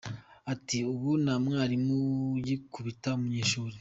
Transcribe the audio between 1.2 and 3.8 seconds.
nta mwarimu ugikubita umunyeshuri.